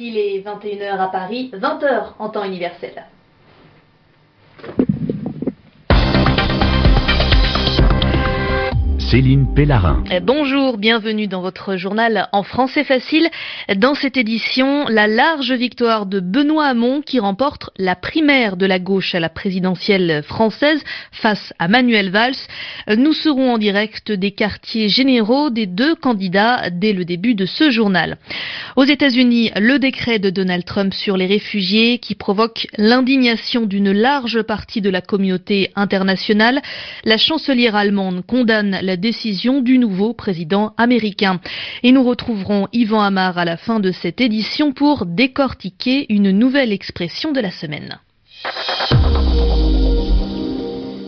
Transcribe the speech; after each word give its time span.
Voici 0.00 0.12
les 0.14 0.42
21h 0.42 0.98
à 0.98 1.08
Paris, 1.08 1.50
20h 1.52 2.14
en 2.18 2.30
temps 2.30 2.44
universel. 2.44 3.04
Céline 9.10 9.52
Pellarin. 9.56 10.04
Euh, 10.12 10.20
bonjour, 10.20 10.78
bienvenue 10.78 11.26
dans 11.26 11.40
votre 11.40 11.74
journal 11.74 12.28
en 12.30 12.44
français 12.44 12.84
facile. 12.84 13.28
Dans 13.74 13.96
cette 13.96 14.16
édition, 14.16 14.86
la 14.86 15.08
large 15.08 15.50
victoire 15.50 16.06
de 16.06 16.20
Benoît 16.20 16.66
Hamon 16.66 17.02
qui 17.02 17.18
remporte 17.18 17.70
la 17.76 17.96
primaire 17.96 18.56
de 18.56 18.66
la 18.66 18.78
gauche 18.78 19.16
à 19.16 19.18
la 19.18 19.28
présidentielle 19.28 20.22
française 20.22 20.80
face 21.10 21.52
à 21.58 21.66
Manuel 21.66 22.10
Valls. 22.10 22.36
Nous 22.96 23.12
serons 23.12 23.54
en 23.54 23.58
direct 23.58 24.12
des 24.12 24.30
quartiers 24.30 24.88
généraux 24.88 25.50
des 25.50 25.66
deux 25.66 25.96
candidats 25.96 26.70
dès 26.70 26.92
le 26.92 27.04
début 27.04 27.34
de 27.34 27.46
ce 27.46 27.68
journal. 27.68 28.16
Aux 28.76 28.84
États-Unis, 28.84 29.50
le 29.56 29.80
décret 29.80 30.20
de 30.20 30.30
Donald 30.30 30.64
Trump 30.64 30.94
sur 30.94 31.16
les 31.16 31.26
réfugiés 31.26 31.98
qui 31.98 32.14
provoque 32.14 32.68
l'indignation 32.78 33.62
d'une 33.62 33.90
large 33.90 34.42
partie 34.42 34.80
de 34.80 34.90
la 34.90 35.00
communauté 35.00 35.72
internationale. 35.74 36.62
La 37.04 37.18
chancelière 37.18 37.74
allemande 37.74 38.24
condamne 38.24 38.78
la 38.80 38.99
décision 39.00 39.62
du 39.62 39.78
nouveau 39.78 40.12
président 40.14 40.74
américain. 40.76 41.40
Et 41.82 41.92
nous 41.92 42.04
retrouverons 42.04 42.68
Yvan 42.72 43.00
Amar 43.00 43.38
à 43.38 43.44
la 43.44 43.56
fin 43.56 43.80
de 43.80 43.90
cette 43.90 44.20
édition 44.20 44.72
pour 44.72 45.06
décortiquer 45.06 46.06
une 46.12 46.30
nouvelle 46.30 46.72
expression 46.72 47.32
de 47.32 47.40
la 47.40 47.50
semaine. 47.50 47.98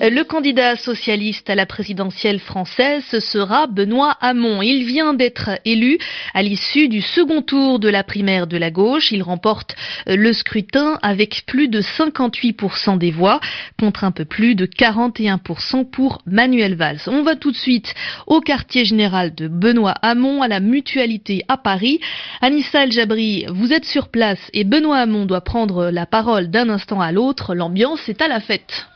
Le 0.04 0.24
candidat 0.24 0.74
socialiste 0.74 1.48
à 1.48 1.54
la 1.54 1.64
présidentielle 1.64 2.40
française 2.40 3.04
sera 3.20 3.68
Benoît 3.68 4.16
Hamon. 4.20 4.60
Il 4.60 4.84
vient 4.84 5.14
d'être 5.14 5.50
élu 5.64 5.96
à 6.34 6.42
l'issue 6.42 6.88
du 6.88 7.00
second 7.00 7.40
tour 7.40 7.78
de 7.78 7.88
la 7.88 8.02
primaire 8.02 8.48
de 8.48 8.56
la 8.56 8.72
gauche. 8.72 9.12
Il 9.12 9.22
remporte 9.22 9.76
le 10.08 10.32
scrutin 10.32 10.98
avec 11.02 11.44
plus 11.46 11.68
de 11.68 11.80
58% 11.80 12.98
des 12.98 13.12
voix 13.12 13.38
contre 13.78 14.02
un 14.02 14.10
peu 14.10 14.24
plus 14.24 14.56
de 14.56 14.66
41% 14.66 15.88
pour 15.88 16.20
Manuel 16.26 16.74
Valls. 16.74 17.02
On 17.06 17.22
va 17.22 17.36
tout 17.36 17.52
de 17.52 17.56
suite 17.56 17.94
au 18.26 18.40
quartier 18.40 18.84
général 18.84 19.36
de 19.36 19.46
Benoît 19.46 19.94
Hamon 20.02 20.42
à 20.42 20.48
la 20.48 20.58
mutualité 20.58 21.44
à 21.46 21.56
Paris. 21.56 22.00
Anissa 22.40 22.82
El 22.82 22.90
Jabri, 22.90 23.46
vous 23.50 23.72
êtes 23.72 23.84
sur 23.84 24.08
place 24.08 24.50
et 24.52 24.64
Benoît 24.64 24.98
Hamon 24.98 25.26
doit 25.26 25.42
prendre 25.42 25.90
la 25.90 26.06
parole 26.06 26.50
d'un 26.50 26.70
instant 26.70 27.00
à 27.00 27.12
l'autre. 27.12 27.54
L'ambiance 27.54 28.08
est 28.08 28.20
à 28.20 28.26
la 28.26 28.40
fête. 28.40 28.88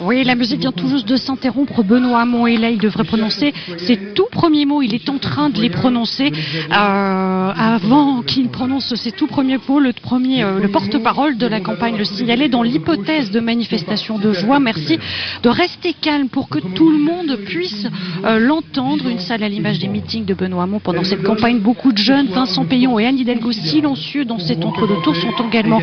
Oui, 0.00 0.24
la 0.24 0.34
musique 0.34 0.60
vient 0.60 0.72
tout 0.72 0.88
juste 0.88 1.06
de 1.06 1.16
s'interrompre. 1.16 1.82
Benoît 1.82 2.20
Hamon 2.20 2.46
est 2.46 2.56
là, 2.56 2.70
il 2.70 2.78
devrait 2.78 3.04
prononcer 3.04 3.52
ses 3.78 3.96
tout 4.14 4.28
premiers 4.30 4.64
mots. 4.64 4.82
Il 4.82 4.94
est 4.94 5.08
en 5.08 5.18
train 5.18 5.50
de 5.50 5.60
les 5.60 5.70
prononcer 5.70 6.32
euh, 6.32 7.52
avant 7.54 8.22
qu'il 8.22 8.48
prononce 8.48 8.94
ses 8.94 9.12
tout 9.12 9.26
premiers 9.26 9.58
mots. 9.68 9.80
Le 9.80 9.92
premier, 9.92 10.42
euh, 10.42 10.58
le 10.58 10.68
porte-parole 10.68 11.36
de 11.36 11.46
la 11.46 11.60
campagne 11.60 11.96
le 11.96 12.04
signalait 12.04 12.48
dans 12.48 12.62
l'hypothèse 12.62 13.30
de 13.30 13.40
manifestation 13.40 14.18
de 14.18 14.32
joie. 14.32 14.58
Merci 14.58 14.98
de 15.42 15.48
rester 15.48 15.92
calme 15.92 16.28
pour 16.28 16.48
que 16.48 16.58
tout 16.58 16.90
le 16.90 16.98
monde 16.98 17.36
puisse 17.44 17.86
euh, 18.24 18.38
l'entendre. 18.38 19.08
Une 19.08 19.18
salle 19.18 19.42
à 19.42 19.48
l'image 19.48 19.78
des 19.78 19.88
meetings 19.88 20.24
de 20.24 20.34
Benoît 20.34 20.62
Hamon 20.64 20.78
pendant 20.78 21.04
cette 21.04 21.22
campagne. 21.22 21.58
Beaucoup 21.58 21.92
de 21.92 21.98
jeunes, 21.98 22.28
Vincent 22.28 22.64
Payon 22.64 22.98
et 22.98 23.06
Anne 23.06 23.18
Hidalgo, 23.18 23.52
silencieux 23.52 24.24
dans 24.24 24.38
cet 24.38 24.64
entre-deux 24.64 25.02
tours, 25.02 25.16
sont 25.16 25.48
également 25.48 25.80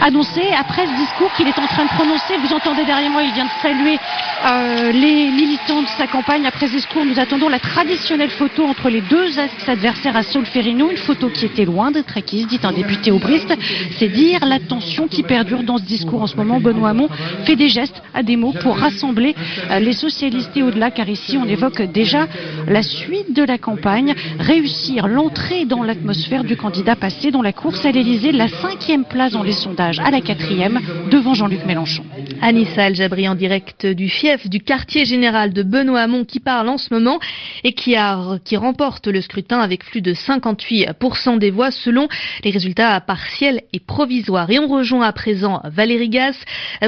annoncés. 0.00 0.48
Après 0.56 0.86
ce 0.86 0.96
discours 1.00 1.32
qu'il 1.36 1.48
est 1.48 1.58
en 1.58 1.66
train 1.66 1.84
de 1.84 1.90
prononcer, 1.90 2.34
vous 2.42 2.54
entendez 2.54 2.84
derrière 2.84 3.05
il 3.06 3.32
vient 3.32 3.44
de 3.44 3.62
saluer 3.62 3.98
euh, 4.44 4.92
les 4.92 5.30
militants 5.30 5.82
de 5.82 5.88
sa 5.96 6.06
campagne. 6.06 6.46
Après 6.46 6.66
ce 6.66 6.72
discours, 6.72 7.04
nous 7.04 7.18
attendons 7.18 7.48
la 7.48 7.58
traditionnelle 7.58 8.30
photo 8.30 8.64
entre 8.64 8.90
les 8.90 9.00
deux 9.00 9.38
adversaires 9.66 10.16
à 10.16 10.22
Solferino, 10.22 10.90
une 10.90 10.96
photo 10.96 11.28
qui 11.28 11.46
était 11.46 11.64
loin 11.64 11.90
d'être 11.90 12.16
acquise, 12.16 12.46
dit 12.46 12.60
un 12.62 12.72
député 12.72 13.10
aubriste. 13.10 13.52
C'est 13.98 14.08
dire 14.08 14.44
la 14.44 14.58
tension 14.58 15.08
qui 15.08 15.22
perdure 15.22 15.62
dans 15.62 15.78
ce 15.78 15.84
discours 15.84 16.22
en 16.22 16.26
ce 16.26 16.36
moment. 16.36 16.60
Benoît 16.60 16.90
Hamon 16.90 17.08
fait 17.44 17.56
des 17.56 17.68
gestes 17.68 18.02
à 18.12 18.22
des 18.22 18.36
mots 18.36 18.54
pour 18.60 18.76
rassembler 18.76 19.34
euh, 19.70 19.78
les 19.78 19.92
socialistes 19.92 20.56
et 20.56 20.62
au-delà, 20.62 20.90
car 20.90 21.08
ici 21.08 21.36
on 21.36 21.46
évoque 21.46 21.82
déjà 21.82 22.26
la 22.66 22.82
suite 22.82 23.34
de 23.34 23.44
la 23.44 23.58
campagne, 23.58 24.14
réussir 24.38 25.06
l'entrée 25.06 25.64
dans 25.64 25.82
l'atmosphère 25.82 26.44
du 26.44 26.56
candidat 26.56 26.96
passé 26.96 27.30
dans 27.30 27.42
la 27.42 27.52
course 27.52 27.84
à 27.84 27.92
l'Elysée, 27.92 28.32
la 28.32 28.48
cinquième 28.48 29.04
place 29.04 29.32
dans 29.32 29.42
les 29.42 29.52
sondages 29.52 30.00
à 30.00 30.10
la 30.10 30.20
quatrième, 30.20 30.80
devant 31.10 31.34
Jean-Luc 31.34 31.64
Mélenchon. 31.64 32.04
Anissa 32.40 32.92
Jabri 32.92 33.28
en 33.28 33.34
direct 33.34 33.86
du 33.86 34.08
fief 34.08 34.48
du 34.48 34.60
quartier 34.60 35.04
général 35.04 35.52
de 35.52 35.62
Benoît 35.62 36.00
Hamon 36.00 36.24
qui 36.24 36.40
parle 36.40 36.68
en 36.68 36.78
ce 36.78 36.92
moment 36.92 37.18
et 37.64 37.72
qui, 37.72 37.96
a, 37.96 38.38
qui 38.44 38.56
remporte 38.56 39.06
le 39.06 39.20
scrutin 39.20 39.60
avec 39.60 39.84
plus 39.84 40.00
de 40.00 40.12
58% 40.12 41.38
des 41.38 41.50
voix 41.50 41.70
selon 41.70 42.08
les 42.44 42.50
résultats 42.50 43.00
partiels 43.00 43.62
et 43.72 43.80
provisoires. 43.80 44.50
Et 44.50 44.58
on 44.58 44.68
rejoint 44.68 45.06
à 45.06 45.12
présent 45.12 45.60
Valérie 45.64 46.08
Gass. 46.08 46.36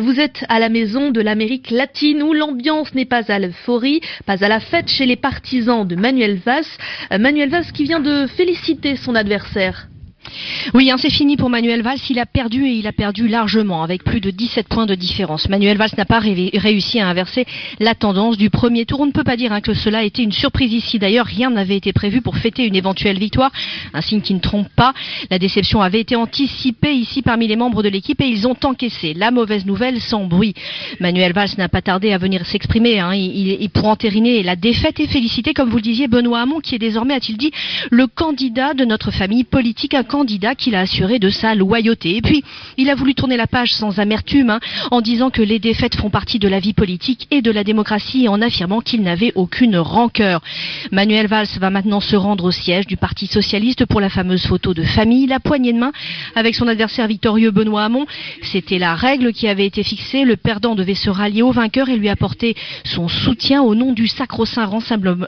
Vous 0.00 0.20
êtes 0.20 0.44
à 0.48 0.58
la 0.58 0.68
maison 0.68 1.10
de 1.10 1.20
l'Amérique 1.20 1.70
latine 1.70 2.22
où 2.22 2.32
l'ambiance 2.32 2.94
n'est 2.94 3.04
pas 3.04 3.30
à 3.30 3.38
l'euphorie, 3.38 4.00
pas 4.26 4.44
à 4.44 4.48
la 4.48 4.60
fête 4.60 4.88
chez 4.88 5.06
les 5.06 5.16
partisans 5.16 5.86
de 5.86 5.96
Manuel 5.96 6.38
Valls. 6.38 6.64
Manuel 7.18 7.50
Valls 7.50 7.72
qui 7.72 7.84
vient 7.84 8.00
de 8.00 8.26
féliciter 8.26 8.96
son 8.96 9.14
adversaire. 9.14 9.88
Oui, 10.74 10.90
hein, 10.90 10.96
c'est 10.98 11.10
fini 11.10 11.36
pour 11.36 11.48
Manuel 11.48 11.82
Valls. 11.82 11.98
Il 12.10 12.18
a 12.18 12.26
perdu 12.26 12.66
et 12.66 12.72
il 12.72 12.86
a 12.86 12.92
perdu 12.92 13.28
largement, 13.28 13.82
avec 13.82 14.04
plus 14.04 14.20
de 14.20 14.30
17 14.30 14.68
points 14.68 14.86
de 14.86 14.94
différence. 14.94 15.48
Manuel 15.48 15.78
Valls 15.78 15.90
n'a 15.96 16.04
pas 16.04 16.18
réussi 16.18 17.00
à 17.00 17.08
inverser 17.08 17.46
la 17.80 17.94
tendance 17.94 18.36
du 18.36 18.50
premier 18.50 18.84
tour. 18.84 19.00
On 19.00 19.06
ne 19.06 19.12
peut 19.12 19.24
pas 19.24 19.36
dire 19.36 19.52
hein, 19.52 19.60
que 19.60 19.74
cela 19.74 19.98
a 19.98 20.02
été 20.02 20.22
une 20.22 20.32
surprise 20.32 20.72
ici. 20.72 20.98
D'ailleurs, 20.98 21.26
rien 21.26 21.50
n'avait 21.50 21.76
été 21.76 21.92
prévu 21.92 22.20
pour 22.20 22.36
fêter 22.36 22.66
une 22.66 22.76
éventuelle 22.76 23.18
victoire. 23.18 23.50
Un 23.94 24.00
signe 24.00 24.20
qui 24.20 24.34
ne 24.34 24.40
trompe 24.40 24.68
pas. 24.76 24.92
La 25.30 25.38
déception 25.38 25.80
avait 25.80 26.00
été 26.00 26.16
anticipée 26.16 26.92
ici 26.92 27.22
parmi 27.22 27.46
les 27.46 27.56
membres 27.56 27.82
de 27.82 27.88
l'équipe 27.88 28.20
et 28.20 28.26
ils 28.26 28.46
ont 28.46 28.56
encaissé 28.64 29.14
la 29.14 29.30
mauvaise 29.30 29.64
nouvelle 29.64 30.00
sans 30.00 30.24
bruit. 30.24 30.54
Manuel 31.00 31.32
Valls 31.32 31.50
n'a 31.56 31.68
pas 31.68 31.82
tardé 31.82 32.12
à 32.12 32.18
venir 32.18 32.44
s'exprimer. 32.44 32.98
Hein. 32.98 33.12
Pour 33.72 33.86
entériner 33.86 34.42
la 34.42 34.56
défaite 34.56 35.00
et 35.00 35.06
féliciter, 35.06 35.54
comme 35.54 35.70
vous 35.70 35.76
le 35.76 35.82
disiez, 35.82 36.08
Benoît 36.08 36.40
Hamon, 36.40 36.60
qui 36.60 36.74
est 36.74 36.78
désormais, 36.78 37.14
a-t-il 37.14 37.36
dit, 37.36 37.52
le 37.90 38.06
candidat 38.06 38.74
de 38.74 38.84
notre 38.84 39.10
famille 39.10 39.44
politique, 39.44 39.94
candidat 40.08 40.56
qu'il 40.56 40.74
a 40.74 40.80
assuré 40.80 41.20
de 41.20 41.30
sa 41.30 41.54
loyauté. 41.54 42.16
Et 42.16 42.22
puis, 42.22 42.42
il 42.76 42.90
a 42.90 42.96
voulu 42.96 43.14
tourner 43.14 43.36
la 43.36 43.46
page 43.46 43.72
sans 43.72 44.00
amertume, 44.00 44.50
hein, 44.50 44.60
en 44.90 45.00
disant 45.00 45.30
que 45.30 45.42
les 45.42 45.60
défaites 45.60 45.94
font 45.94 46.10
partie 46.10 46.40
de 46.40 46.48
la 46.48 46.58
vie 46.58 46.72
politique 46.72 47.28
et 47.30 47.42
de 47.42 47.52
la 47.52 47.62
démocratie, 47.62 48.24
et 48.24 48.28
en 48.28 48.42
affirmant 48.42 48.80
qu'il 48.80 49.02
n'avait 49.02 49.32
aucune 49.36 49.76
rancœur. 49.76 50.40
Manuel 50.90 51.28
Valls 51.28 51.46
va 51.60 51.70
maintenant 51.70 52.00
se 52.00 52.16
rendre 52.16 52.44
au 52.44 52.50
siège 52.50 52.86
du 52.86 52.96
Parti 52.96 53.26
socialiste 53.26 53.86
pour 53.86 54.00
la 54.00 54.10
fameuse 54.10 54.46
photo 54.46 54.74
de 54.74 54.82
famille, 54.82 55.26
la 55.26 55.38
poignée 55.38 55.72
de 55.72 55.78
main 55.78 55.92
avec 56.34 56.54
son 56.54 56.66
adversaire 56.66 57.06
victorieux 57.06 57.50
Benoît 57.50 57.84
Hamon. 57.84 58.06
C'était 58.42 58.78
la 58.78 58.94
règle 58.94 59.32
qui 59.32 59.46
avait 59.46 59.66
été 59.66 59.82
fixée. 59.82 60.24
Le 60.24 60.36
perdant 60.36 60.74
devait 60.74 60.94
se 60.94 61.10
rallier 61.10 61.42
au 61.42 61.52
vainqueur 61.52 61.88
et 61.88 61.96
lui 61.96 62.08
apporter 62.08 62.56
son 62.84 63.08
soutien 63.08 63.62
au 63.62 63.74
nom 63.74 63.92
du 63.92 64.08
sacro-saint 64.08 64.68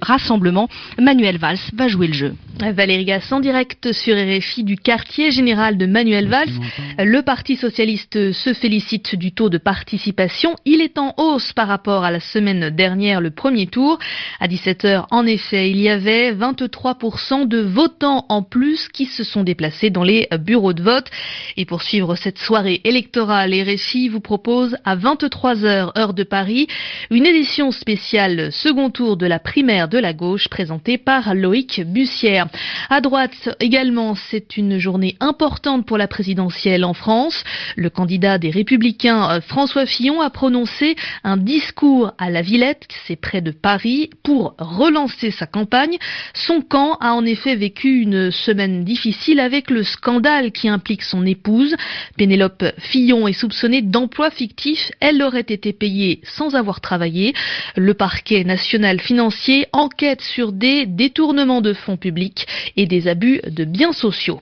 rassemblement. 0.03 0.69
Manuel 0.99 1.39
Valls 1.39 1.59
va 1.75 1.89
jouer 1.89 2.07
le 2.07 2.15
jeu. 2.15 2.35
Valérie 2.61 3.05
Gass 3.05 3.31
en 3.33 3.41
direct 3.41 3.93
sur 3.93 4.15
RFI 4.15 4.65
du 4.71 4.77
quartier 4.77 5.33
général 5.33 5.77
de 5.79 5.85
Manuel 5.85 6.29
Valls. 6.29 6.61
Le 6.97 7.23
Parti 7.23 7.57
socialiste 7.57 8.31
se 8.31 8.55
félicite 8.55 9.17
du 9.17 9.33
taux 9.33 9.49
de 9.49 9.59
participation. 9.59 10.55
Il 10.65 10.81
est 10.81 10.97
en 10.97 11.13
hausse 11.17 11.53
par 11.53 11.67
rapport 11.67 12.05
à 12.05 12.13
la 12.13 12.21
semaine 12.21 12.71
dernière, 12.71 13.21
le 13.21 13.33
premier 13.33 13.67
tour. 13.67 13.99
À 14.39 14.47
17h, 14.47 15.07
en 15.11 15.27
effet, 15.27 15.73
il 15.73 15.81
y 15.81 15.89
avait 15.89 16.33
23% 16.33 17.49
de 17.49 17.59
votants 17.59 18.27
en 18.29 18.45
plus 18.45 18.87
qui 18.87 19.07
se 19.07 19.25
sont 19.25 19.43
déplacés 19.43 19.91
dans 19.91 20.05
les 20.05 20.29
bureaux 20.39 20.73
de 20.73 20.85
vote. 20.85 21.11
Et 21.57 21.65
pour 21.65 21.83
suivre 21.83 22.15
cette 22.15 22.39
soirée 22.39 22.81
électorale, 22.85 23.53
RFI 23.53 24.09
vous 24.09 24.21
propose 24.21 24.77
à 24.85 24.95
23h, 24.95 25.99
heure 25.99 26.15
de 26.15 26.23
Paris, 26.23 26.69
une 27.11 27.27
édition 27.27 27.73
spéciale 27.73 28.53
second 28.53 28.91
tour 28.91 29.17
de 29.17 29.27
la 29.27 29.41
primaire 29.41 29.89
de 29.89 29.99
la 29.99 30.13
gauche 30.13 30.47
présentée 30.47 30.97
par 30.97 31.35
Loïc 31.35 31.81
Bussière. 31.85 32.47
À 32.89 33.01
droite 33.01 33.57
également, 33.59 34.15
c'est 34.15 34.57
une 34.57 34.60
journée 34.79 35.17
importante 35.21 35.87
pour 35.87 35.99
la 35.99 36.09
présidentielle 36.09 36.85
en 36.85 36.95
France. 36.95 37.45
Le 37.77 37.91
candidat 37.91 38.39
des 38.39 38.51
Républicains, 38.51 39.31
euh, 39.31 39.41
François 39.41 39.87
Fillon, 39.87 40.21
a 40.21 40.31
prononcé 40.31 40.97
un 41.25 41.37
discours 41.37 42.13
à 42.19 42.31
la 42.31 42.43
Villette, 42.43 42.87
c'est 43.07 43.17
près 43.17 43.41
de 43.41 43.51
Paris, 43.51 44.11
pour 44.23 44.55
relancer 44.59 45.31
sa 45.31 45.47
campagne. 45.47 45.99
Son 46.35 46.61
camp 46.61 46.97
a 47.01 47.15
en 47.15 47.25
effet 47.25 47.57
vécu 47.57 48.01
une 48.01 48.31
semaine 48.31 48.85
difficile 48.85 49.41
avec 49.41 49.71
le 49.71 49.83
scandale 49.83 50.53
qui 50.53 50.69
implique 50.69 51.03
son 51.03 51.25
épouse. 51.27 51.75
Pénélope 52.17 52.65
Fillon 52.79 53.29
est 53.29 53.33
soupçonnée 53.33 53.83
d'emploi 53.83 54.31
fictif. 54.31 54.91
Elle 55.01 55.23
aurait 55.23 55.41
été 55.41 55.73
payée 55.73 56.21
sans 56.25 56.55
avoir 56.55 56.81
travaillé. 56.81 57.35
Le 57.77 57.95
parquet 57.95 58.45
national 58.45 59.01
financier 59.01 59.67
enquête 59.73 60.21
sur 60.21 60.53
des 60.53 60.87
détournements 60.87 61.61
de 61.61 61.73
fonds 61.73 61.97
publics 61.97 62.47
et 62.77 62.87
des 62.87 63.09
abus 63.09 63.41
de 63.47 63.65
biens 63.65 63.93
sociaux. 63.93 64.41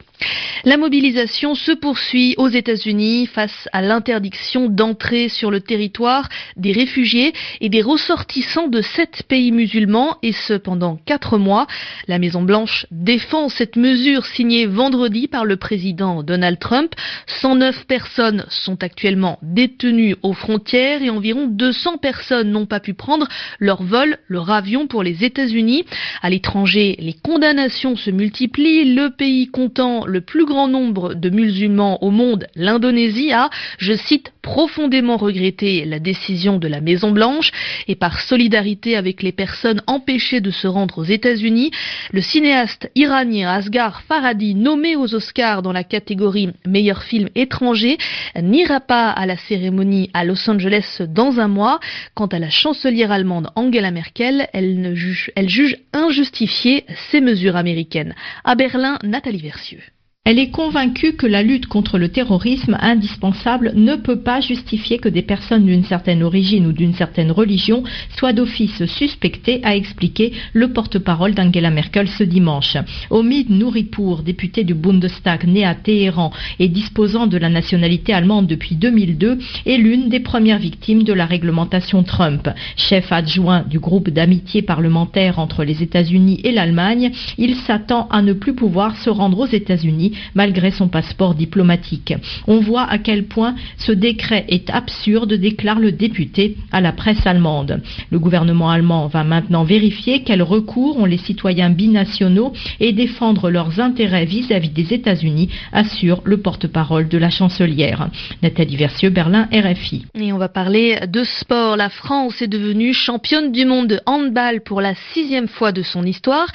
La 0.64 0.76
mobilisation 0.76 1.54
se 1.54 1.72
poursuit 1.72 2.34
aux 2.36 2.48
États-Unis 2.48 3.26
face 3.26 3.68
à 3.72 3.80
l'interdiction 3.80 4.68
d'entrer 4.68 5.28
sur 5.28 5.50
le 5.50 5.60
territoire 5.60 6.28
des 6.56 6.72
réfugiés 6.72 7.32
et 7.60 7.68
des 7.68 7.80
ressortissants 7.80 8.66
de 8.66 8.82
sept 8.82 9.22
pays 9.28 9.52
musulmans 9.52 10.16
et 10.22 10.32
ce 10.32 10.54
pendant 10.54 10.98
quatre 11.06 11.38
mois. 11.38 11.66
La 12.08 12.18
Maison-Blanche 12.18 12.86
défend 12.90 13.48
cette 13.48 13.76
mesure 13.76 14.26
signée 14.26 14.66
vendredi 14.66 15.28
par 15.28 15.44
le 15.44 15.56
président 15.56 16.22
Donald 16.24 16.58
Trump. 16.58 16.92
109 17.40 17.86
personnes 17.86 18.44
sont 18.48 18.82
actuellement 18.82 19.38
détenues 19.42 20.16
aux 20.22 20.34
frontières 20.34 21.02
et 21.02 21.10
environ 21.10 21.46
200 21.46 21.98
personnes 21.98 22.50
n'ont 22.50 22.66
pas 22.66 22.80
pu 22.80 22.94
prendre 22.94 23.28
leur 23.60 23.82
vol, 23.84 24.18
leur 24.26 24.50
avion 24.50 24.88
pour 24.88 25.04
les 25.04 25.24
États-Unis. 25.24 25.84
À 26.20 26.30
l'étranger, 26.30 26.96
les 26.98 27.14
condamnations 27.14 27.94
se 27.94 28.10
multiplient. 28.10 28.94
Le 28.94 29.10
pays 29.10 29.46
comptant 29.48 30.04
le 30.08 30.20
plus 30.20 30.46
grand 30.46 30.68
nombre 30.68 31.14
de 31.14 31.30
musulmans 31.30 32.02
au 32.02 32.10
monde, 32.10 32.46
l'Indonésie 32.56 33.32
a, 33.32 33.50
je 33.78 33.92
cite, 33.92 34.32
profondément 34.42 35.18
regretté 35.18 35.84
la 35.84 35.98
décision 35.98 36.58
de 36.58 36.68
la 36.68 36.80
Maison 36.80 37.10
Blanche 37.10 37.52
et 37.86 37.94
par 37.94 38.20
solidarité 38.20 38.96
avec 38.96 39.22
les 39.22 39.32
personnes 39.32 39.82
empêchées 39.86 40.40
de 40.40 40.50
se 40.50 40.66
rendre 40.66 40.98
aux 40.98 41.04
États-Unis, 41.04 41.70
le 42.12 42.22
cinéaste 42.22 42.90
iranien 42.94 43.50
Asghar 43.50 44.02
Farhadi, 44.02 44.54
nommé 44.54 44.96
aux 44.96 45.14
Oscars 45.14 45.62
dans 45.62 45.72
la 45.72 45.84
catégorie 45.84 46.50
meilleur 46.66 47.02
film 47.02 47.28
étranger, 47.34 47.98
n'ira 48.40 48.80
pas 48.80 49.10
à 49.10 49.26
la 49.26 49.36
cérémonie 49.36 50.10
à 50.14 50.24
Los 50.24 50.48
Angeles 50.48 51.02
dans 51.06 51.40
un 51.40 51.48
mois. 51.48 51.78
Quant 52.14 52.26
à 52.26 52.38
la 52.38 52.50
chancelière 52.50 53.12
allemande 53.12 53.50
Angela 53.54 53.90
Merkel, 53.90 54.48
elle, 54.52 54.94
juge, 54.94 55.30
elle 55.36 55.48
juge 55.48 55.76
injustifiées 55.92 56.84
ces 57.10 57.20
mesures 57.20 57.56
américaines. 57.56 58.14
À 58.44 58.54
Berlin, 58.54 58.98
Nathalie 59.02 59.42
Versieux. 59.42 59.82
Elle 60.30 60.38
est 60.38 60.50
convaincue 60.50 61.14
que 61.14 61.26
la 61.26 61.42
lutte 61.42 61.68
contre 61.68 61.96
le 61.96 62.10
terrorisme 62.10 62.76
indispensable 62.82 63.72
ne 63.74 63.96
peut 63.96 64.20
pas 64.20 64.42
justifier 64.42 64.98
que 64.98 65.08
des 65.08 65.22
personnes 65.22 65.64
d'une 65.64 65.84
certaine 65.84 66.22
origine 66.22 66.66
ou 66.66 66.72
d'une 66.72 66.92
certaine 66.92 67.30
religion 67.30 67.82
soient 68.14 68.34
d'office 68.34 68.84
suspectées, 68.84 69.62
a 69.62 69.74
expliqué 69.74 70.34
le 70.52 70.70
porte-parole 70.74 71.32
d'Angela 71.32 71.70
Merkel 71.70 72.08
ce 72.08 72.24
dimanche. 72.24 72.76
Omid 73.08 73.48
Nouripour, 73.48 74.20
député 74.22 74.64
du 74.64 74.74
Bundestag 74.74 75.46
né 75.46 75.64
à 75.64 75.74
Téhéran 75.74 76.30
et 76.58 76.68
disposant 76.68 77.26
de 77.26 77.38
la 77.38 77.48
nationalité 77.48 78.12
allemande 78.12 78.46
depuis 78.46 78.74
2002, 78.74 79.38
est 79.64 79.78
l'une 79.78 80.10
des 80.10 80.20
premières 80.20 80.58
victimes 80.58 81.04
de 81.04 81.14
la 81.14 81.24
réglementation 81.24 82.02
Trump. 82.02 82.50
Chef 82.76 83.12
adjoint 83.12 83.62
du 83.62 83.78
groupe 83.78 84.10
d'amitié 84.10 84.60
parlementaire 84.60 85.38
entre 85.38 85.64
les 85.64 85.82
États-Unis 85.82 86.42
et 86.44 86.52
l'Allemagne, 86.52 87.12
il 87.38 87.54
s'attend 87.54 88.08
à 88.10 88.20
ne 88.20 88.34
plus 88.34 88.54
pouvoir 88.54 88.94
se 88.98 89.08
rendre 89.08 89.38
aux 89.38 89.46
États-Unis 89.46 90.16
malgré 90.34 90.70
son 90.70 90.88
passeport 90.88 91.34
diplomatique. 91.34 92.14
On 92.46 92.60
voit 92.60 92.84
à 92.84 92.98
quel 92.98 93.24
point 93.24 93.54
ce 93.76 93.92
décret 93.92 94.44
est 94.48 94.70
absurde, 94.70 95.32
déclare 95.34 95.78
le 95.78 95.92
député 95.92 96.56
à 96.72 96.80
la 96.80 96.92
presse 96.92 97.26
allemande. 97.26 97.82
Le 98.10 98.18
gouvernement 98.18 98.70
allemand 98.70 99.06
va 99.06 99.24
maintenant 99.24 99.64
vérifier 99.64 100.22
quels 100.22 100.42
recours 100.42 100.98
ont 100.98 101.04
les 101.04 101.18
citoyens 101.18 101.70
binationaux 101.70 102.52
et 102.80 102.92
défendre 102.92 103.50
leurs 103.50 103.80
intérêts 103.80 104.24
vis-à-vis 104.24 104.70
des 104.70 104.92
États-Unis, 104.92 105.50
assure 105.72 106.22
le 106.24 106.38
porte-parole 106.38 107.08
de 107.08 107.18
la 107.18 107.30
chancelière. 107.30 108.08
Nathalie 108.42 108.76
Versieux, 108.76 109.10
Berlin, 109.10 109.48
RFI. 109.52 110.06
Et 110.14 110.32
on 110.32 110.38
va 110.38 110.48
parler 110.48 110.98
de 111.06 111.24
sport. 111.24 111.76
La 111.76 111.88
France 111.88 112.42
est 112.42 112.48
devenue 112.48 112.92
championne 112.92 113.52
du 113.52 113.64
monde 113.64 113.88
de 113.88 114.00
handball 114.06 114.62
pour 114.62 114.80
la 114.80 114.94
sixième 115.12 115.48
fois 115.48 115.72
de 115.72 115.82
son 115.82 116.04
histoire 116.04 116.46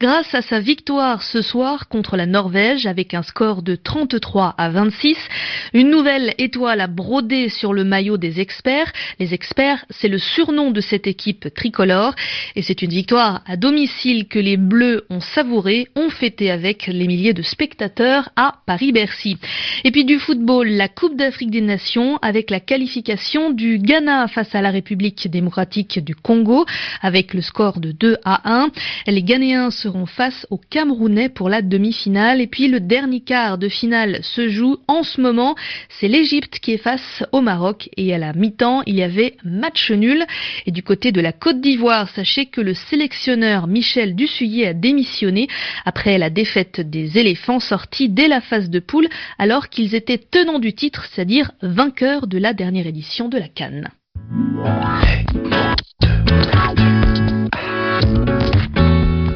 grâce 0.00 0.34
à 0.34 0.42
sa 0.42 0.60
victoire 0.60 1.22
ce 1.22 1.42
soir 1.42 1.88
contre 1.88 2.16
la 2.16 2.26
Norvège 2.26 2.86
avec 2.86 3.09
un 3.14 3.22
score 3.22 3.62
de 3.62 3.74
33 3.74 4.54
à 4.56 4.70
26. 4.70 5.16
Une 5.74 5.90
nouvelle 5.90 6.34
étoile 6.38 6.80
a 6.80 6.86
brodé 6.86 7.48
sur 7.48 7.72
le 7.72 7.84
maillot 7.84 8.16
des 8.16 8.40
experts. 8.40 8.92
Les 9.18 9.34
experts, 9.34 9.84
c'est 9.90 10.08
le 10.08 10.18
surnom 10.18 10.70
de 10.70 10.80
cette 10.80 11.06
équipe 11.06 11.52
tricolore. 11.54 12.14
Et 12.56 12.62
c'est 12.62 12.82
une 12.82 12.90
victoire 12.90 13.42
à 13.46 13.56
domicile 13.56 14.28
que 14.28 14.38
les 14.38 14.56
Bleus 14.56 15.04
ont 15.10 15.20
savouré, 15.20 15.88
ont 15.96 16.10
fêté 16.10 16.50
avec 16.50 16.86
les 16.86 17.06
milliers 17.06 17.34
de 17.34 17.42
spectateurs 17.42 18.30
à 18.36 18.58
Paris-Bercy. 18.66 19.36
Et 19.84 19.90
puis 19.90 20.04
du 20.04 20.18
football, 20.18 20.68
la 20.68 20.88
Coupe 20.88 21.16
d'Afrique 21.16 21.50
des 21.50 21.60
Nations 21.60 22.18
avec 22.22 22.50
la 22.50 22.60
qualification 22.60 23.50
du 23.50 23.78
Ghana 23.78 24.28
face 24.28 24.54
à 24.54 24.62
la 24.62 24.70
République 24.70 25.28
démocratique 25.28 25.98
du 26.04 26.14
Congo 26.14 26.64
avec 27.02 27.34
le 27.34 27.42
score 27.42 27.80
de 27.80 27.92
2 27.92 28.16
à 28.24 28.64
1. 28.64 28.70
Les 29.06 29.22
Ghanéens 29.22 29.70
seront 29.70 30.06
face 30.06 30.46
aux 30.50 30.60
Camerounais 30.70 31.28
pour 31.28 31.48
la 31.48 31.62
demi-finale 31.62 32.40
et 32.40 32.46
puis 32.46 32.68
le 32.68 32.80
dernier 32.80 32.99
dernier 33.00 33.20
quart 33.20 33.56
de 33.56 33.70
finale 33.70 34.18
se 34.22 34.50
joue 34.50 34.76
en 34.86 35.02
ce 35.02 35.22
moment. 35.22 35.54
C'est 35.88 36.06
l'Égypte 36.06 36.58
qui 36.58 36.72
est 36.72 36.76
face 36.76 37.24
au 37.32 37.40
Maroc 37.40 37.88
et 37.96 38.12
à 38.12 38.18
la 38.18 38.34
mi-temps, 38.34 38.82
il 38.84 38.96
y 38.96 39.02
avait 39.02 39.36
match 39.42 39.90
nul. 39.90 40.26
Et 40.66 40.70
du 40.70 40.82
côté 40.82 41.10
de 41.10 41.22
la 41.22 41.32
Côte 41.32 41.62
d'Ivoire, 41.62 42.10
sachez 42.10 42.44
que 42.44 42.60
le 42.60 42.74
sélectionneur 42.74 43.68
Michel 43.68 44.14
Dussuyer 44.14 44.66
a 44.66 44.74
démissionné 44.74 45.48
après 45.86 46.18
la 46.18 46.28
défaite 46.28 46.82
des 46.82 47.16
éléphants 47.16 47.58
sortis 47.58 48.10
dès 48.10 48.28
la 48.28 48.42
phase 48.42 48.68
de 48.68 48.80
poule 48.80 49.08
alors 49.38 49.70
qu'ils 49.70 49.94
étaient 49.94 50.18
tenants 50.18 50.58
du 50.58 50.74
titre, 50.74 51.06
c'est-à-dire 51.10 51.52
vainqueurs 51.62 52.26
de 52.26 52.36
la 52.36 52.52
dernière 52.52 52.86
édition 52.86 53.30
de 53.30 53.38
la 53.38 53.48
Cannes. 53.48 53.88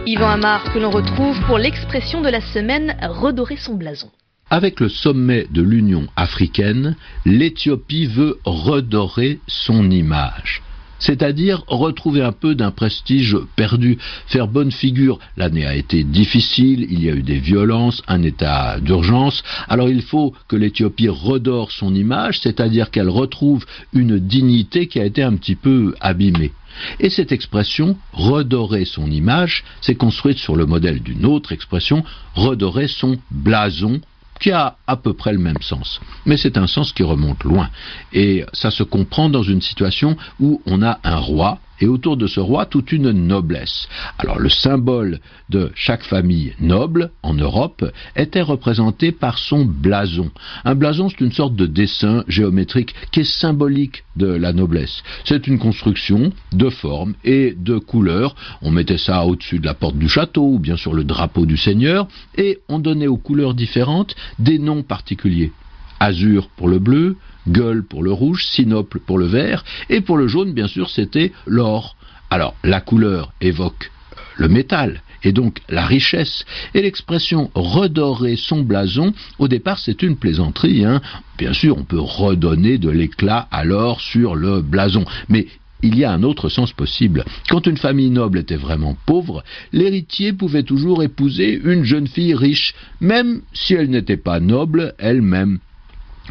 Yvan 0.07 0.33
Amar 0.33 0.73
que 0.73 0.79
l'on 0.79 0.91
retrouve 0.91 1.41
pour 1.47 1.57
l'expression 1.57 2.21
de 2.21 2.29
la 2.29 2.43
semaine 2.43 2.95
redorer 3.01 3.57
son 3.57 3.75
blason. 3.75 4.11
Avec 4.51 4.81
le 4.81 4.91
sommet 4.91 5.47
de 5.51 5.63
l'Union 5.63 6.07
africaine, 6.15 6.97
l'Éthiopie 7.25 8.07
veut 8.07 8.39
redorer 8.45 9.41
son 9.47 9.91
image 9.91 10.63
c'est-à-dire 11.05 11.65
retrouver 11.67 12.23
un 12.23 12.33
peu 12.33 12.55
d'un 12.55 12.71
prestige 12.71 13.37
perdu, 13.57 13.99
faire 14.27 14.49
bonne 14.49 14.71
figure. 14.71 15.19
L'année 15.37 15.67
a 15.67 15.75
été 15.75 16.03
difficile, 16.03 16.87
il 16.89 17.05
y 17.05 17.11
a 17.11 17.15
eu 17.15 17.23
des 17.23 17.39
violences, 17.39 18.03
un 18.09 18.23
état 18.23 18.81
d'urgence, 18.81 19.43
alors 19.69 19.91
il 19.91 20.01
faut 20.01 20.33
que 20.49 20.57
l'Éthiopie 20.57 21.09
redore 21.09 21.73
son 21.73 21.95
image, 21.95 22.41
c'est-à-dire 22.41 22.91
qu'elle 22.91 23.11
retrouve 23.11 23.67
une 23.93 24.19
dignité 24.19 24.87
qui 24.87 24.99
a 24.99 25.05
été 25.05 25.23
un 25.23 25.37
petit 25.37 25.57
peu 25.57 25.95
abîmée. 26.01 26.53
Et 27.01 27.11
cette 27.11 27.33
expression, 27.33 27.97
redorer 28.13 28.85
son 28.85 29.11
image, 29.11 29.65
s'est 29.81 29.95
construite 29.95 30.39
sur 30.39 30.57
le 30.57 30.67
modèle 30.67 31.01
d'une 31.01 31.27
autre 31.27 31.53
expression, 31.53 32.05
redorer 32.35 32.89
son 32.89 33.19
blason 33.31 34.01
qui 34.41 34.51
a 34.51 34.77
à 34.87 34.97
peu 34.97 35.15
près 35.15 35.33
le 35.33 35.39
même 35.39 35.63
sens. 35.63 36.01
Mais 36.27 36.37
c'est 36.37 36.59
un 36.59 36.67
sens 36.67 36.93
qui 36.93 37.03
remonte 37.03 37.45
loin. 37.45 37.71
Et 38.13 38.45
ça 38.53 38.71
se 38.71 38.83
comprend 38.83 39.29
dans 39.29 39.43
une 39.43 39.63
situation 39.63 40.17
où 40.41 40.61
on 40.67 40.83
a 40.83 40.99
un 41.05 41.17
roi 41.17 41.61
et 41.81 41.87
autour 41.87 42.17
de 42.17 42.27
ce 42.27 42.41
roi 42.41 42.67
toute 42.67 42.93
une 42.93 43.11
noblesse. 43.11 43.89
Alors 44.19 44.39
le 44.39 44.49
symbole 44.49 45.21
de 45.51 45.71
chaque 45.75 46.05
famille 46.05 46.55
noble 46.61 47.11
en 47.23 47.35
Europe 47.35 47.85
était 48.17 48.43
représenté 48.43 49.13
par 49.13 49.39
son 49.39 49.65
blason. 49.65 50.31
Un 50.65 50.75
blason, 50.75 51.09
c'est 51.09 51.21
une 51.21 51.33
sorte 51.33 51.57
de 51.57 51.67
dessin 51.67 52.25
géométrique 52.29 52.95
qui 53.13 53.21
est 53.21 53.25
symbolique 53.25 54.05
de 54.17 54.27
la 54.27 54.53
noblesse. 54.53 55.03
C'est 55.25 55.47
une 55.47 55.59
construction 55.59 56.33
de 56.53 56.71
forme 56.71 57.15
et 57.25 57.55
de 57.57 57.79
couleurs. 57.79 58.35
On 58.63 58.71
mettait 58.71 58.99
ça 58.99 59.25
au-dessus 59.25 59.59
de 59.59 59.67
la 59.67 59.75
porte 59.75 59.97
du 59.97 60.09
château 60.09 60.55
ou 60.55 60.59
bien 60.59 60.77
sur 60.77 60.95
le 60.95 61.05
drapeau 61.05 61.47
du 61.47 61.57
seigneur 61.57 62.07
et 62.37 62.59
on 62.69 62.79
donnait 62.79 63.07
aux 63.07 63.17
couleurs 63.17 63.55
différentes 63.55 64.15
des 64.39 64.59
noms 64.59 64.83
particuliers. 64.83 65.53
Azur 66.01 66.49
pour 66.57 66.69
le 66.69 66.79
bleu, 66.79 67.17
gueule 67.49 67.85
pour 67.85 68.03
le 68.03 68.13
rouge, 68.13 68.45
sinople 68.45 69.01
pour 69.01 69.19
le 69.19 69.27
vert, 69.27 69.65
et 69.91 70.01
pour 70.01 70.17
le 70.17 70.29
jaune, 70.29 70.53
bien 70.53 70.69
sûr, 70.69 70.91
c'était 70.91 71.33
l'or. 71.47 71.97
Alors, 72.31 72.55
la 72.65 72.81
couleur 72.81 73.33
évoque 73.41 73.91
le 74.37 74.49
métal, 74.49 75.03
et 75.25 75.33
donc 75.33 75.61
la 75.69 75.87
richesse. 75.87 76.45
Et 76.75 76.83
l'expression 76.83 77.51
redorer 77.55 78.37
son 78.37 78.63
blason, 78.63 79.13
au 79.39 79.49
départ 79.49 79.79
c'est 79.79 80.03
une 80.03 80.17
plaisanterie. 80.17 80.85
Hein. 80.85 81.01
Bien 81.39 81.53
sûr, 81.53 81.77
on 81.79 81.85
peut 81.85 82.01
redonner 82.01 82.79
de 82.79 82.91
l'éclat 82.91 83.49
alors 83.51 84.01
sur 84.01 84.35
le 84.35 84.61
blason, 84.61 85.05
mais 85.29 85.47
il 85.83 85.99
y 85.99 86.05
a 86.05 86.13
un 86.13 86.23
autre 86.23 86.49
sens 86.49 86.73
possible. 86.73 87.25
Quand 87.49 87.67
une 87.67 87.77
famille 87.77 88.11
noble 88.11 88.39
était 88.39 88.57
vraiment 88.57 88.97
pauvre, 89.07 89.45
l'héritier 89.73 90.33
pouvait 90.33 90.63
toujours 90.63 91.03
épouser 91.03 91.61
une 91.63 91.85
jeune 91.85 92.07
fille 92.07 92.35
riche, 92.35 92.75
même 93.01 93.43
si 93.53 93.75
elle 93.75 93.91
n'était 93.91 94.17
pas 94.17 94.41
noble 94.41 94.95
elle-même. 94.99 95.59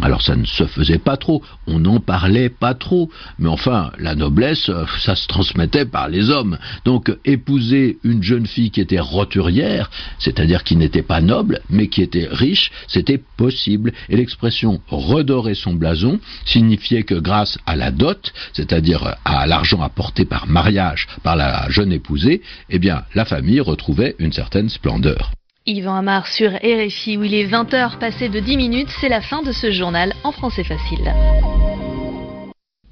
Alors 0.01 0.23
ça 0.23 0.35
ne 0.35 0.45
se 0.45 0.65
faisait 0.65 0.97
pas 0.97 1.17
trop, 1.17 1.43
on 1.67 1.79
n'en 1.79 2.00
parlait 2.00 2.50
pas 2.50 2.73
trop, 2.73 3.12
mais 3.38 3.47
enfin 3.47 3.91
la 4.00 4.15
noblesse, 4.15 4.69
euh, 4.69 4.85
ça 5.00 5.15
se 5.15 5.27
transmettait 5.27 5.85
par 5.85 6.09
les 6.09 6.31
hommes. 6.31 6.57
Donc 6.83 7.15
épouser 7.25 8.00
une 8.03 8.23
jeune 8.23 8.47
fille 8.47 8.71
qui 8.71 8.81
était 8.81 9.00
roturière, 9.00 9.91
c'est-à-dire 10.17 10.63
qui 10.63 10.77
n'était 10.77 11.03
pas 11.03 11.21
noble, 11.21 11.62
mais 11.69 11.89
qui 11.89 12.01
était 12.01 12.27
riche, 12.29 12.71
c'était 12.88 13.21
possible. 13.38 13.93
Et 14.09 14.17
l'expression 14.17 14.81
redorer 14.88 15.53
son 15.53 15.73
blason 15.73 16.19
signifiait 16.45 17.03
que 17.03 17.15
grâce 17.15 17.59
à 17.67 17.75
la 17.75 17.91
dot, 17.91 18.33
c'est-à-dire 18.53 19.15
à 19.25 19.45
l'argent 19.45 19.81
apporté 19.81 20.25
par 20.25 20.47
mariage 20.47 21.07
par 21.21 21.35
la 21.35 21.69
jeune 21.69 21.91
épousée, 21.91 22.41
eh 22.71 22.79
bien 22.79 23.03
la 23.13 23.25
famille 23.25 23.59
retrouvait 23.59 24.15
une 24.17 24.33
certaine 24.33 24.69
splendeur. 24.69 25.31
Yvan 25.65 25.96
Amar 25.96 26.27
sur 26.27 26.51
RFI 26.51 27.15
où 27.15 27.24
il 27.24 27.34
est 27.34 27.48
20h 27.48 27.98
passé 27.98 28.27
de 28.27 28.41
10 28.41 28.58
minutes, 28.58 28.89
c'est 29.00 29.08
la 29.08 29.22
fin 29.22 29.41
de 29.43 29.53
ce 29.53 29.72
journal 29.72 30.13
en 30.25 30.34
français 30.34 30.65
facile. 30.65 31.13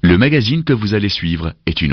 Le 0.00 0.16
magazine 0.16 0.64
que 0.64 0.72
vous 0.72 0.94
allez 0.94 1.10
suivre 1.10 1.52
est 1.66 1.82
une 1.82 1.92